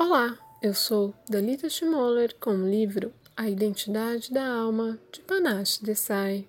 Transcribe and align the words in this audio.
Olá, 0.00 0.38
eu 0.62 0.74
sou 0.74 1.12
Dalita 1.28 1.68
Schmoller 1.68 2.32
com 2.36 2.52
o 2.52 2.70
livro 2.70 3.12
A 3.36 3.50
Identidade 3.50 4.32
da 4.32 4.46
Alma 4.46 4.96
de 5.10 5.18
Panache 5.22 5.82
Desai. 5.82 6.46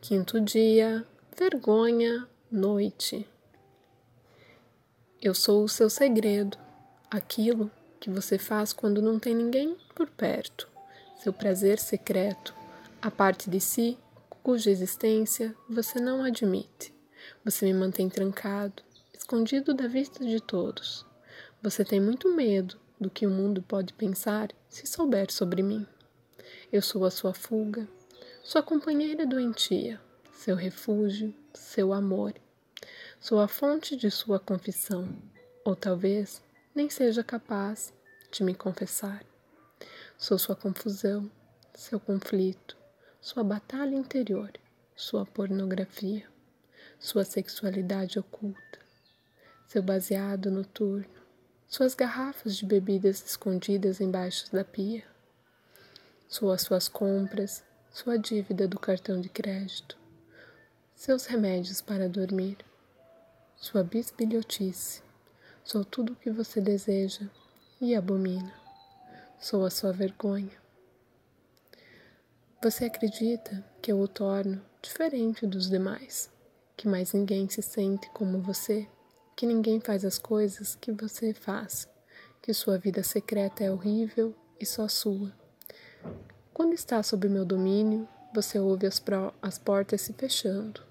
Quinto 0.00 0.40
dia, 0.40 1.06
vergonha, 1.36 2.26
noite. 2.50 3.28
Eu 5.20 5.34
sou 5.34 5.62
o 5.62 5.68
seu 5.68 5.90
segredo, 5.90 6.56
aquilo 7.10 7.70
que 8.00 8.08
você 8.08 8.38
faz 8.38 8.72
quando 8.72 9.02
não 9.02 9.18
tem 9.18 9.34
ninguém 9.34 9.76
por 9.94 10.08
perto, 10.08 10.66
seu 11.22 11.34
prazer 11.34 11.78
secreto, 11.78 12.54
a 13.02 13.10
parte 13.10 13.50
de 13.50 13.60
si 13.60 13.98
cuja 14.42 14.70
existência 14.70 15.54
você 15.68 16.00
não 16.00 16.24
admite. 16.24 16.94
Você 17.44 17.66
me 17.66 17.74
mantém 17.74 18.08
trancado, 18.08 18.82
escondido 19.12 19.74
da 19.74 19.86
vista 19.86 20.24
de 20.24 20.40
todos 20.40 21.04
você 21.64 21.82
tem 21.82 21.98
muito 21.98 22.30
medo 22.30 22.78
do 23.00 23.08
que 23.08 23.26
o 23.26 23.30
mundo 23.30 23.62
pode 23.62 23.94
pensar 23.94 24.50
se 24.68 24.86
souber 24.86 25.32
sobre 25.32 25.62
mim. 25.62 25.86
Eu 26.70 26.82
sou 26.82 27.06
a 27.06 27.10
sua 27.10 27.32
fuga, 27.32 27.88
sua 28.42 28.62
companheira 28.62 29.24
doentia, 29.24 29.98
seu 30.30 30.56
refúgio, 30.56 31.34
seu 31.54 31.94
amor. 31.94 32.34
Sou 33.18 33.40
a 33.40 33.48
fonte 33.48 33.96
de 33.96 34.10
sua 34.10 34.38
confissão, 34.38 35.08
ou 35.64 35.74
talvez 35.74 36.42
nem 36.74 36.90
seja 36.90 37.24
capaz 37.24 37.94
de 38.30 38.44
me 38.44 38.54
confessar. 38.54 39.24
Sou 40.18 40.38
sua 40.38 40.54
confusão, 40.54 41.30
seu 41.72 41.98
conflito, 41.98 42.76
sua 43.22 43.42
batalha 43.42 43.96
interior, 43.96 44.52
sua 44.94 45.24
pornografia, 45.24 46.28
sua 46.98 47.24
sexualidade 47.24 48.18
oculta, 48.18 48.78
seu 49.66 49.82
baseado 49.82 50.50
noturno, 50.50 51.23
suas 51.68 51.94
garrafas 51.94 52.56
de 52.56 52.66
bebidas 52.66 53.24
escondidas 53.24 54.00
embaixo 54.00 54.50
da 54.52 54.64
pia, 54.64 55.04
suas 56.28 56.62
suas 56.62 56.88
compras, 56.88 57.64
sua 57.90 58.18
dívida 58.18 58.66
do 58.66 58.78
cartão 58.78 59.20
de 59.20 59.28
crédito, 59.28 59.96
seus 60.94 61.26
remédios 61.26 61.80
para 61.80 62.08
dormir, 62.08 62.58
sua 63.56 63.82
bisbilhotice. 63.82 65.02
Sou 65.64 65.84
tudo 65.84 66.12
o 66.12 66.16
que 66.16 66.30
você 66.30 66.60
deseja 66.60 67.26
e 67.80 67.94
abomina. 67.94 68.52
Sou 69.40 69.64
a 69.64 69.70
sua 69.70 69.92
vergonha. 69.92 70.52
Você 72.62 72.86
acredita 72.86 73.64
que 73.80 73.92
eu 73.92 74.00
o 74.00 74.08
torno 74.08 74.60
diferente 74.82 75.46
dos 75.46 75.68
demais, 75.68 76.30
que 76.76 76.88
mais 76.88 77.12
ninguém 77.12 77.48
se 77.48 77.62
sente 77.62 78.08
como 78.10 78.40
você? 78.40 78.88
Que 79.36 79.46
ninguém 79.46 79.80
faz 79.80 80.04
as 80.04 80.18
coisas 80.18 80.76
que 80.76 80.92
você 80.92 81.34
faz, 81.34 81.88
que 82.40 82.52
sua 82.52 82.78
vida 82.78 83.02
secreta 83.02 83.64
é 83.64 83.70
horrível 83.70 84.34
e 84.60 84.66
só 84.66 84.86
sua. 84.88 85.32
Quando 86.52 86.72
está 86.72 87.02
sob 87.02 87.28
meu 87.28 87.44
domínio, 87.44 88.08
você 88.34 88.58
ouve 88.58 88.86
as, 88.86 89.02
as 89.42 89.58
portas 89.58 90.02
se 90.02 90.12
fechando, 90.12 90.82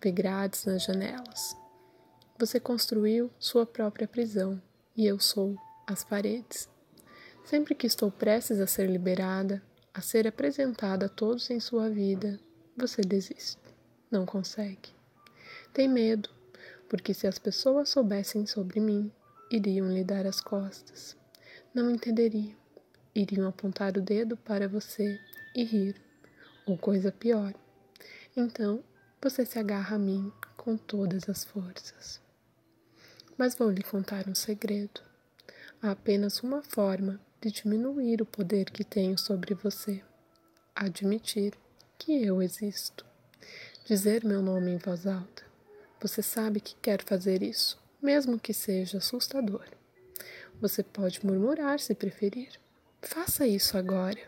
vê 0.00 0.10
grades 0.10 0.64
nas 0.64 0.82
janelas. 0.82 1.56
Você 2.38 2.58
construiu 2.58 3.30
sua 3.38 3.64
própria 3.64 4.08
prisão 4.08 4.60
e 4.96 5.06
eu 5.06 5.18
sou 5.18 5.56
as 5.86 6.04
paredes. 6.04 6.68
Sempre 7.44 7.74
que 7.74 7.86
estou 7.86 8.10
prestes 8.10 8.60
a 8.60 8.66
ser 8.66 8.88
liberada, 8.88 9.62
a 9.92 10.00
ser 10.00 10.26
apresentada 10.26 11.06
a 11.06 11.08
todos 11.08 11.50
em 11.50 11.60
sua 11.60 11.88
vida, 11.88 12.40
você 12.76 13.02
desiste. 13.02 13.58
Não 14.10 14.24
consegue. 14.26 14.90
Tem 15.72 15.88
medo, 15.88 16.30
porque 16.88 17.14
se 17.14 17.26
as 17.26 17.38
pessoas 17.38 17.88
soubessem 17.88 18.46
sobre 18.46 18.80
mim, 18.80 19.10
iriam 19.50 19.88
lhe 19.88 20.04
dar 20.04 20.26
as 20.26 20.40
costas. 20.40 21.16
Não 21.72 21.90
entenderiam, 21.90 22.56
iriam 23.14 23.48
apontar 23.48 23.96
o 23.96 24.02
dedo 24.02 24.36
para 24.36 24.68
você 24.68 25.18
e 25.54 25.64
rir, 25.64 26.00
ou 26.66 26.76
coisa 26.76 27.10
pior. 27.10 27.54
Então 28.36 28.82
você 29.20 29.44
se 29.44 29.58
agarra 29.58 29.96
a 29.96 29.98
mim 29.98 30.32
com 30.56 30.76
todas 30.76 31.28
as 31.28 31.44
forças. 31.44 32.20
Mas 33.36 33.54
vou 33.54 33.70
lhe 33.70 33.82
contar 33.82 34.28
um 34.28 34.34
segredo. 34.34 35.00
Há 35.82 35.90
apenas 35.92 36.40
uma 36.42 36.62
forma 36.62 37.20
de 37.40 37.50
diminuir 37.50 38.22
o 38.22 38.26
poder 38.26 38.66
que 38.66 38.84
tenho 38.84 39.18
sobre 39.18 39.54
você: 39.54 40.02
admitir 40.74 41.54
que 41.98 42.24
eu 42.24 42.42
existo. 42.42 43.04
Dizer 43.84 44.24
meu 44.24 44.40
nome 44.40 44.70
em 44.70 44.78
voz 44.78 45.06
alta 45.06 45.53
você 46.04 46.20
sabe 46.20 46.60
que 46.60 46.74
quer 46.82 47.02
fazer 47.02 47.42
isso, 47.42 47.82
mesmo 48.02 48.38
que 48.38 48.52
seja 48.52 48.98
assustador. 48.98 49.64
Você 50.60 50.82
pode 50.82 51.24
murmurar 51.24 51.80
se 51.80 51.94
preferir. 51.94 52.60
Faça 53.00 53.46
isso 53.46 53.78
agora. 53.78 54.20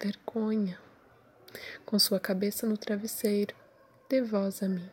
Vergonha. 0.00 0.76
Com 1.86 1.96
sua 1.96 2.18
cabeça 2.18 2.66
no 2.66 2.76
travesseiro, 2.76 3.54
dê 4.08 4.20
voz 4.20 4.60
a 4.60 4.68
mim. 4.68 4.90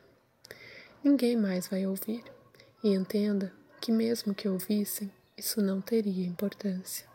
Ninguém 1.03 1.35
mais 1.35 1.67
vai 1.67 1.87
ouvir. 1.87 2.23
E 2.83 2.89
entenda 2.89 3.51
que, 3.81 3.91
mesmo 3.91 4.35
que 4.35 4.47
ouvissem, 4.47 5.11
isso 5.35 5.63
não 5.63 5.81
teria 5.81 6.27
importância. 6.27 7.07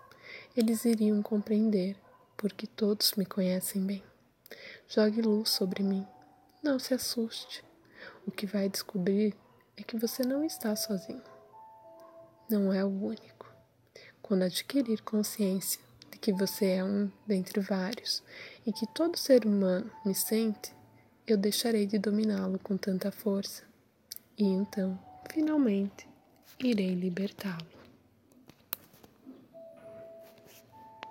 Eles 0.56 0.84
iriam 0.84 1.22
compreender, 1.22 1.96
porque 2.36 2.66
todos 2.66 3.12
me 3.12 3.24
conhecem 3.24 3.86
bem. 3.86 4.02
Jogue 4.88 5.22
luz 5.22 5.50
sobre 5.50 5.84
mim. 5.84 6.04
Não 6.60 6.80
se 6.80 6.92
assuste. 6.92 7.69
O 8.30 8.32
que 8.32 8.46
vai 8.46 8.68
descobrir 8.68 9.34
é 9.76 9.82
que 9.82 9.98
você 9.98 10.22
não 10.22 10.44
está 10.44 10.76
sozinho. 10.76 11.20
Não 12.48 12.72
é 12.72 12.84
o 12.84 12.88
único. 12.88 13.52
Quando 14.22 14.44
adquirir 14.44 15.02
consciência 15.02 15.80
de 16.12 16.16
que 16.16 16.32
você 16.32 16.66
é 16.66 16.84
um 16.84 17.10
dentre 17.26 17.58
vários 17.58 18.22
e 18.64 18.72
que 18.72 18.86
todo 18.86 19.18
ser 19.18 19.44
humano 19.44 19.90
me 20.06 20.14
sente, 20.14 20.72
eu 21.26 21.36
deixarei 21.36 21.86
de 21.86 21.98
dominá-lo 21.98 22.60
com 22.60 22.76
tanta 22.76 23.10
força. 23.10 23.64
E 24.38 24.44
então, 24.44 24.96
finalmente, 25.28 26.08
irei 26.60 26.94
libertá-lo. 26.94 27.79